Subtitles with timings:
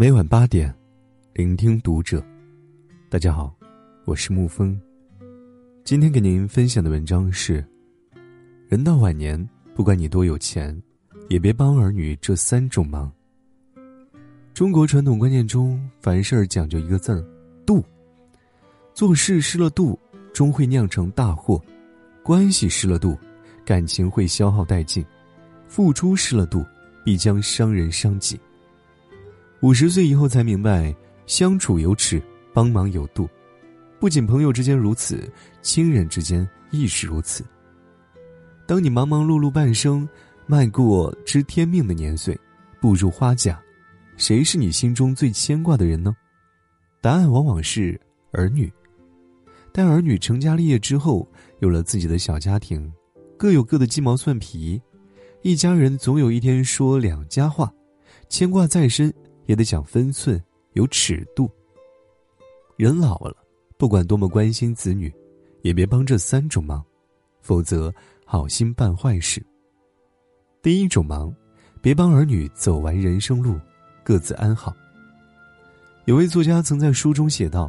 [0.00, 0.74] 每晚八点，
[1.34, 2.24] 聆听读者。
[3.10, 3.54] 大家好，
[4.06, 4.80] 我是沐风。
[5.84, 7.62] 今天给您分享的文章是：
[8.66, 10.74] 人到晚年，不管你多有钱，
[11.28, 13.12] 也别帮儿女这三种忙。
[14.54, 17.22] 中国传统观念中，凡事讲究一个字儿
[17.66, 17.84] “度”。
[18.96, 20.00] 做事失了度，
[20.32, 21.62] 终会酿成大祸；
[22.22, 23.18] 关系失了度，
[23.66, 25.04] 感情会消耗殆尽；
[25.68, 26.64] 付出失了度，
[27.04, 28.40] 必将伤人伤己。
[29.62, 30.94] 五十岁以后才明白，
[31.26, 32.22] 相处有尺，
[32.54, 33.28] 帮忙有度。
[33.98, 35.30] 不仅朋友之间如此，
[35.60, 37.44] 亲人之间亦是如此。
[38.66, 40.08] 当你忙忙碌碌半生，
[40.46, 42.38] 迈过知天命的年岁，
[42.80, 43.60] 步入花甲，
[44.16, 46.16] 谁是你心中最牵挂的人呢？
[47.02, 48.00] 答案往往是
[48.32, 48.72] 儿女。
[49.72, 52.90] 待儿女成家立业之后，有了自己的小家庭，
[53.36, 54.80] 各有各的鸡毛蒜皮，
[55.42, 57.70] 一家人总有一天说两家话，
[58.30, 59.12] 牵挂再深。
[59.50, 60.40] 也得讲分寸，
[60.74, 61.50] 有尺度。
[62.76, 63.36] 人老了，
[63.76, 65.12] 不管多么关心子女，
[65.62, 66.80] 也别帮这三种忙，
[67.40, 67.92] 否则
[68.24, 69.44] 好心办坏事。
[70.62, 71.34] 第一种忙，
[71.82, 73.58] 别帮儿女走完人生路，
[74.04, 74.72] 各自安好。
[76.04, 77.68] 有位作家曾在书中写道：“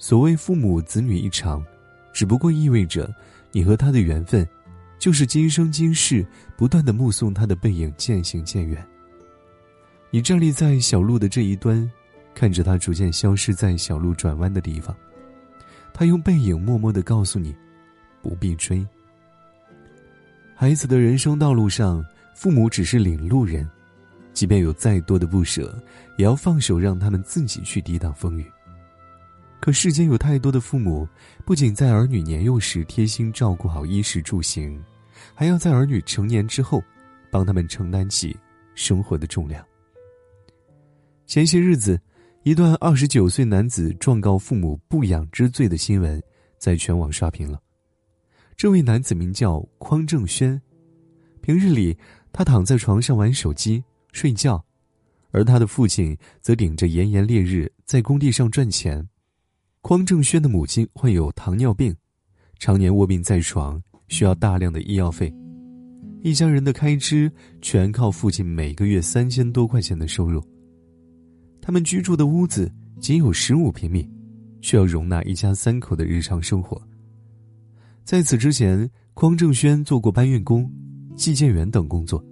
[0.00, 1.62] 所谓父母子女一场，
[2.14, 3.14] 只不过意味着
[3.52, 4.48] 你和他的缘分，
[4.98, 8.82] 就是今生今世不断的目送他的背影渐行渐远。”
[10.14, 11.90] 你站立在小路的这一端，
[12.36, 14.96] 看着他逐渐消失在小路转弯的地方，
[15.92, 17.52] 他用背影默默的告诉你，
[18.22, 18.86] 不必追。
[20.54, 22.00] 孩子的人生道路上，
[22.32, 23.68] 父母只是领路人，
[24.32, 25.76] 即便有再多的不舍，
[26.16, 28.48] 也要放手让他们自己去抵挡风雨。
[29.58, 31.08] 可世间有太多的父母，
[31.44, 34.80] 不仅在儿女年幼时贴心照顾好衣食住行，
[35.34, 36.80] 还要在儿女成年之后，
[37.32, 38.36] 帮他们承担起
[38.76, 39.66] 生活的重量。
[41.26, 41.98] 前些日子，
[42.42, 46.22] 一段二十九岁男子状告父母不养之罪的新闻
[46.58, 47.58] 在全网刷屏了。
[48.56, 50.60] 这位男子名叫匡正轩，
[51.40, 51.96] 平日里
[52.30, 53.82] 他躺在床上玩手机
[54.12, 54.62] 睡觉，
[55.30, 59.08] 而他的父亲则顶着炎炎烈日在工地上赚钱。
[59.80, 61.94] 匡正轩的母亲患有糖尿病，
[62.58, 65.34] 常年卧病在床，需要大量的医药费，
[66.22, 67.32] 一家人的开支
[67.62, 70.44] 全靠父亲每个月三千多块钱的收入。
[71.66, 72.70] 他们居住的屋子
[73.00, 74.06] 仅有十五平米，
[74.60, 76.78] 需要容纳一家三口的日常生活。
[78.04, 80.70] 在此之前，匡正轩做过搬运工、
[81.16, 82.22] 寄件员等工作，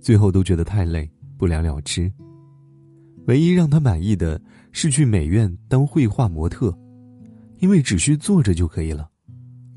[0.00, 1.08] 最后都觉得太累，
[1.38, 2.10] 不了了之。
[3.26, 4.42] 唯一让他满意的
[4.72, 6.76] 是去美院当绘画模特，
[7.60, 9.08] 因为只需坐着就可以了。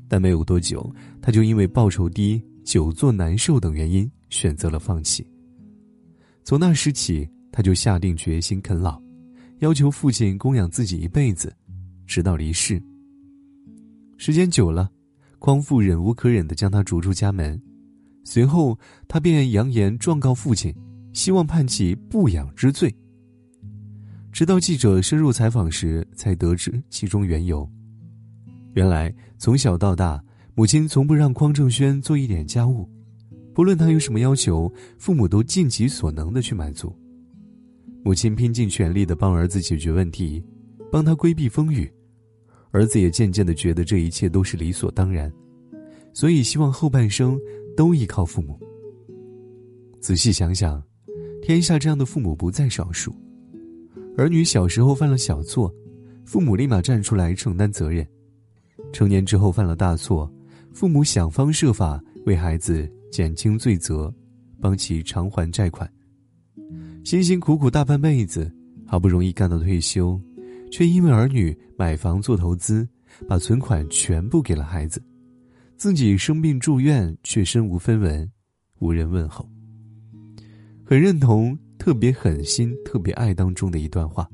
[0.08, 0.92] 但没有多久，
[1.22, 5.24] 他就因为报酬低、久坐难受等原因选择了放弃。
[6.42, 7.30] 从那时起。
[7.50, 9.00] 他就下定决心啃老，
[9.58, 11.54] 要求父亲供养自己一辈子，
[12.06, 12.82] 直到离世。
[14.16, 14.90] 时间久了，
[15.38, 17.60] 匡父忍无可忍的将他逐出家门，
[18.24, 20.74] 随后他便扬言状告父亲，
[21.12, 22.94] 希望判其不养之罪。
[24.32, 27.68] 直到记者深入采访时，才得知其中缘由。
[28.74, 30.22] 原来从小到大，
[30.54, 32.88] 母亲从不让匡正轩做一点家务，
[33.54, 36.94] 不论他有什么要求，父母都尽己所能的去满足。
[38.08, 40.42] 母亲拼尽全力的帮儿子解决问题，
[40.90, 41.92] 帮他规避风雨，
[42.70, 45.30] 儿子也渐渐的觉得这一切都是理所当然，
[46.14, 47.38] 所以希望后半生
[47.76, 48.58] 都依靠父母。
[50.00, 50.82] 仔细想想，
[51.42, 53.14] 天下这样的父母不在少数。
[54.16, 55.70] 儿女小时候犯了小错，
[56.24, 58.02] 父母立马站出来承担责任；
[58.90, 60.32] 成年之后犯了大错，
[60.72, 64.10] 父母想方设法为孩子减轻罪责，
[64.62, 65.86] 帮其偿还债款。
[67.04, 68.52] 辛辛苦苦大半辈子，
[68.86, 70.20] 好不容易干到退休，
[70.70, 72.86] 却因为儿女买房做投资，
[73.26, 75.02] 把存款全部给了孩子，
[75.76, 78.30] 自己生病住院却身无分文，
[78.80, 79.48] 无人问候。
[80.84, 84.28] 很认同“特别狠心，特别爱”当中的一段话：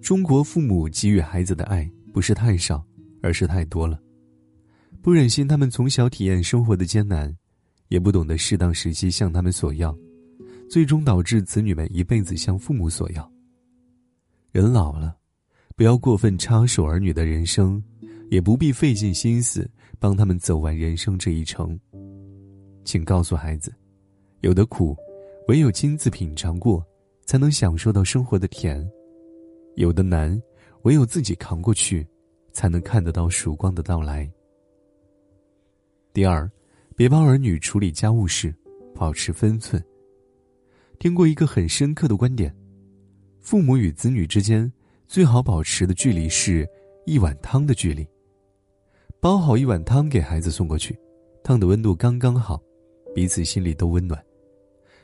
[0.00, 2.84] 中国父母给予孩子的爱不是太少，
[3.20, 4.00] 而是太多了，
[5.00, 7.32] 不忍心他们从小体验生活的艰难，
[7.88, 9.96] 也不懂得适当时机向他们索要。
[10.68, 13.30] 最终导致子女们一辈子向父母索要。
[14.50, 15.16] 人老了，
[15.76, 17.82] 不要过分插手儿女的人生，
[18.30, 19.68] 也不必费尽心思
[19.98, 21.78] 帮他们走完人生这一程。
[22.84, 23.72] 请告诉孩子，
[24.40, 24.96] 有的苦，
[25.48, 26.84] 唯有亲自品尝过，
[27.24, 28.84] 才能享受到生活的甜；
[29.76, 30.40] 有的难，
[30.82, 32.06] 唯有自己扛过去，
[32.52, 34.30] 才能看得到曙光的到来。
[36.12, 36.50] 第二，
[36.94, 38.54] 别帮儿女处理家务事，
[38.94, 39.82] 保持分寸。
[41.02, 42.54] 听过一个很深刻的观点：
[43.40, 44.72] 父母与子女之间
[45.08, 46.64] 最好保持的距离是
[47.06, 48.06] 一碗汤的距离。
[49.18, 50.96] 煲好一碗汤给孩子送过去，
[51.42, 52.62] 汤的温度刚刚好，
[53.12, 54.24] 彼此心里都温暖。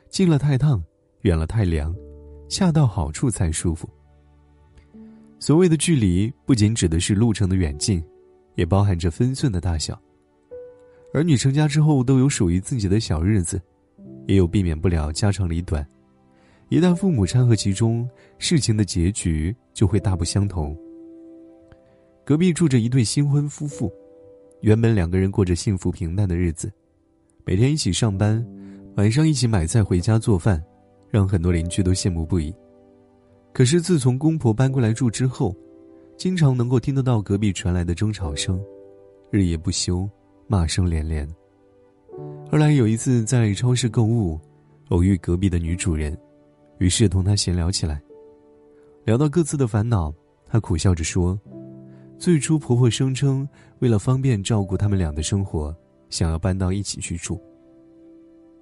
[0.08, 0.80] 近了太烫，
[1.22, 1.92] 远了太凉，
[2.48, 3.90] 恰到好处才舒服。
[5.40, 8.00] 所谓的距离，不仅指的是路程的远近，
[8.54, 10.00] 也包含着分寸的大小。
[11.12, 13.60] 儿女成家之后，都有属于自己的小日子，
[14.28, 15.84] 也有避免不了家长里短。
[16.68, 20.76] 一旦父母掺和其中，事情的结局就会大不相同。
[22.24, 23.90] 隔壁住着一对新婚夫妇，
[24.60, 26.70] 原本两个人过着幸福平淡的日子，
[27.46, 28.46] 每天一起上班，
[28.96, 30.62] 晚上一起买菜回家做饭，
[31.10, 32.54] 让很多邻居都羡慕不已。
[33.54, 35.56] 可是自从公婆搬过来住之后，
[36.18, 38.62] 经常能够听得到隔壁传来的争吵声，
[39.30, 40.06] 日夜不休，
[40.46, 41.26] 骂声连连。
[42.50, 44.40] 后来有一次在超市购物，
[44.88, 46.16] 偶遇隔壁的女主人，
[46.78, 48.00] 于是同她闲聊起来。
[49.04, 50.10] 聊到各自的烦恼，
[50.46, 51.38] 她苦笑着说
[52.18, 53.46] ：“最初婆婆声称
[53.80, 55.76] 为了方便照顾他们俩的生活，
[56.08, 57.38] 想要搬到一起去住。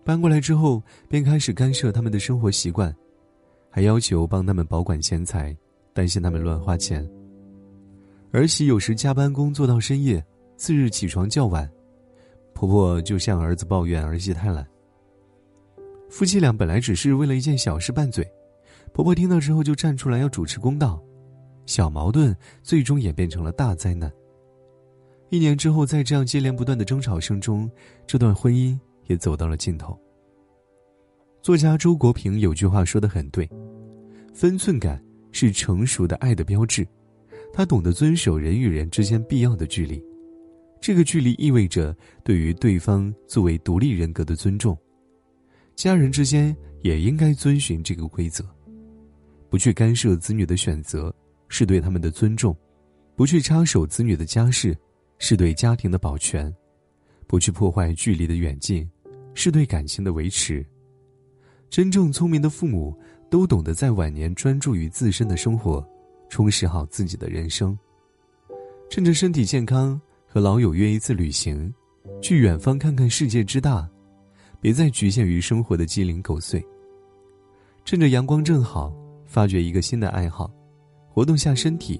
[0.04, 2.92] 搬过来之后，便开始干涉他们的生活习惯。”
[3.70, 5.56] 还要求帮他们保管钱财，
[5.92, 7.08] 担心他们乱花钱。
[8.32, 10.24] 儿媳有时加班工作到深夜，
[10.56, 11.70] 次日起床较晚，
[12.56, 14.66] 婆婆就向儿子抱怨儿媳太懒。
[16.08, 18.26] 夫妻俩本来只是为了一件小事拌嘴，
[18.94, 20.98] 婆婆听到之后就站出来要主持公道，
[21.66, 24.10] 小矛盾最终演变成了大灾难。
[25.28, 27.70] 一年之后，在这样接连不断的争吵声中，
[28.06, 29.94] 这段婚姻也走到了尽头。
[31.42, 33.46] 作家周国平有句话说的很对。
[34.32, 36.88] 分寸感是成熟的爱的标志，
[37.52, 40.02] 他懂得遵守人与人之间必要的距离，
[40.86, 41.92] 这个距离意味着
[42.22, 44.78] 对于对方作为独立人格的尊重。
[45.74, 48.44] 家人之间也应该遵循这个规则，
[49.50, 51.12] 不去干涉子女的选择
[51.48, 52.56] 是对他们的尊重，
[53.16, 54.78] 不去插手子女的家事
[55.18, 56.54] 是对家庭的保全，
[57.26, 58.88] 不去破坏距离的远近
[59.34, 60.64] 是对感情的维持。
[61.68, 62.96] 真正聪明的父母。
[63.28, 65.84] 都懂得在晚年专注于自身的生活，
[66.28, 67.76] 充实好自己的人生。
[68.88, 70.00] 趁着身体健康，
[70.36, 71.72] 和老友约一次旅行，
[72.20, 73.88] 去远方看看世界之大，
[74.60, 76.62] 别再局限于生活的鸡零狗碎。
[77.86, 78.94] 趁着阳光正好，
[79.24, 80.52] 发掘一个新的爱好，
[81.08, 81.98] 活动下身体，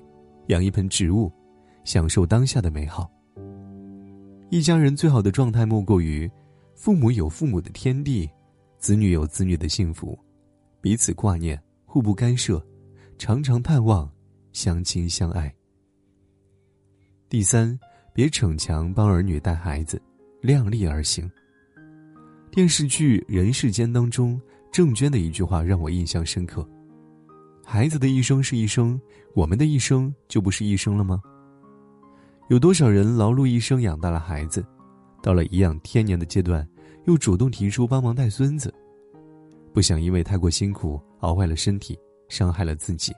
[0.48, 1.32] 养一盆植物，
[1.82, 3.10] 享受当下的美好。
[4.50, 6.30] 一家人最好的状态莫过于，
[6.74, 8.28] 父母有父母的天地，
[8.78, 10.14] 子女有子女的幸福。
[10.82, 12.62] 彼此挂念，互不干涉，
[13.16, 14.06] 常常盼望，
[14.52, 15.50] 相亲相爱。
[17.30, 17.76] 第三，
[18.16, 20.00] 别逞强帮儿女带孩子，
[20.40, 21.30] 量力而行。
[22.50, 24.40] 电视剧《人世间》当中，
[24.72, 26.66] 郑娟的一句话让我印象深刻
[27.62, 28.98] ：“孩子的一生是一生，
[29.34, 31.20] 我们的一生就不是一生了吗？”
[32.48, 34.64] 有多少人劳碌一生养大了孩子，
[35.22, 36.66] 到了颐养天年的阶段，
[37.04, 38.72] 又主动提出帮忙带孙子？
[39.74, 41.94] 不想因为太过辛苦熬坏了身体，
[42.30, 43.12] 伤害了自己。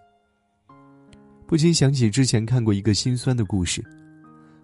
[1.47, 3.81] 不禁想起之前看过一个心酸的故事：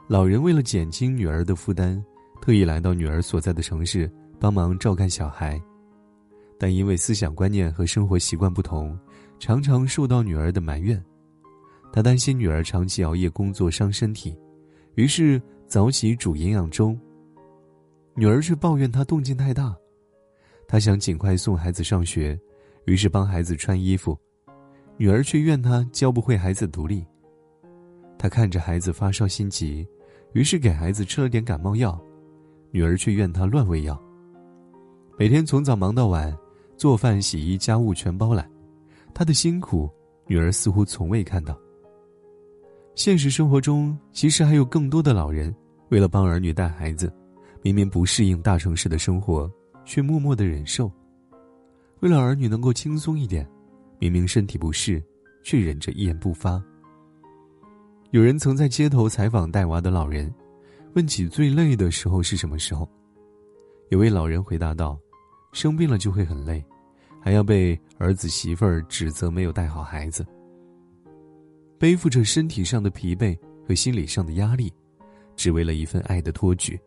[0.07, 2.03] 老人为了减轻女儿的负担，
[2.43, 5.59] 特意来到女儿所在的城市帮忙照看小孩，
[6.59, 8.99] 但因为思想观念和生活习惯不同，
[9.39, 11.03] 常常受到女儿的埋怨。
[11.91, 14.37] 他担心女儿长期熬夜工作伤身体，
[14.97, 16.95] 于是早起煮营养粥。
[18.15, 19.75] 女儿却抱怨他动静太大。
[20.69, 22.39] 他想尽快送孩子上学，
[22.85, 24.19] 于是帮孩子穿衣服，
[24.99, 27.07] 女儿却怨他教不会孩子独立。
[28.19, 29.87] 他看着孩子发烧心急，
[30.35, 31.99] 于是给孩子吃了点感冒药，
[32.71, 33.99] 女儿却怨他乱喂药。
[35.17, 36.37] 每天从早忙到晚，
[36.77, 38.49] 做饭、洗衣、家务全包揽，
[39.15, 39.89] 他的辛苦，
[40.27, 41.59] 女儿似乎从未看到。
[42.95, 45.55] 现实生活中，其实还有更多的老人，
[45.89, 47.13] 为了帮儿女带孩子，
[47.63, 49.51] 明明不适应大城市的生活。
[49.87, 50.91] 却默默的忍受，
[52.01, 53.47] 为了儿女能够轻松一点，
[53.99, 55.05] 明明身体不适，
[55.43, 56.59] 却忍着一言不发。
[58.15, 60.33] 有人曾在街头采访带娃的老人，
[60.95, 62.89] 问起最累的时候是什么时候，
[63.89, 64.97] 有位老人回答道
[65.51, 66.65] ：“生病了就会很累，
[67.21, 70.25] 还要被儿子媳妇儿指责没有带好孩子，
[71.77, 74.73] 背负着身体上的疲惫和心理上的压力，
[75.35, 76.79] 只为了一份爱的托举。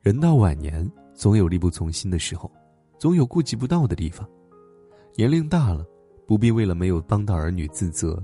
[0.00, 2.50] 人到晚年。”总有力不从心的时候，
[2.98, 4.26] 总有顾及不到的地方。
[5.14, 5.84] 年龄大了，
[6.26, 8.22] 不必为了没有帮到儿女自责，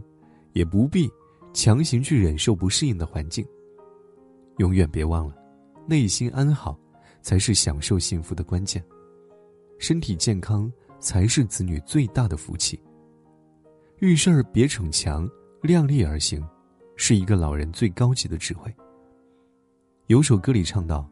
[0.52, 1.10] 也不必
[1.52, 3.46] 强行去忍受不适应的环境。
[4.58, 5.36] 永远别忘了，
[5.86, 6.78] 内心安好，
[7.20, 8.84] 才是享受幸福的关键。
[9.78, 12.80] 身体健康才是子女最大的福气。
[13.98, 15.28] 遇事儿别逞强，
[15.62, 16.44] 量力而行，
[16.96, 18.72] 是一个老人最高级的智慧。
[20.06, 21.08] 有首歌里唱到：“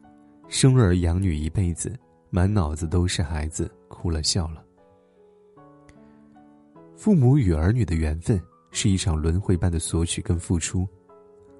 [0.47, 1.97] 生儿养女一辈子，
[2.29, 4.63] 满脑子都是孩子，哭了笑了。”
[6.95, 8.39] 父母与儿女的缘分
[8.71, 10.87] 是一场轮回般的索取跟付出，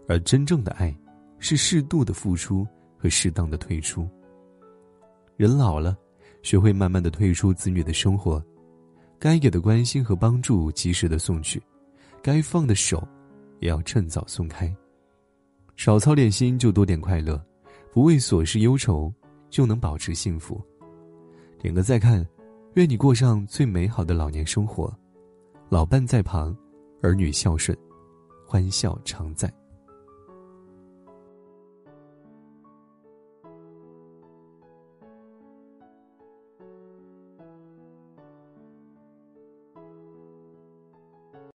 [0.08, 0.96] 而真正的爱，
[1.40, 2.66] 是适度的付出
[2.98, 4.10] 和适当的退出。
[5.38, 5.98] 人老了，
[6.42, 8.44] 学会慢慢的退出子女的生活。
[9.20, 11.62] 该给的关心和帮助及时的送去，
[12.24, 13.08] 该放的手，
[13.60, 14.74] 也要趁早松开。
[15.76, 17.40] 少操点心就多点快乐，
[17.94, 19.14] 不为琐事忧愁，
[19.50, 20.60] 就能保持幸福。
[21.60, 22.26] 点个再看，
[22.74, 24.92] 愿你过上最美好的老年生活，
[25.70, 26.56] 老伴在旁，
[27.02, 27.78] 儿女孝顺，
[28.46, 29.61] 欢笑常在。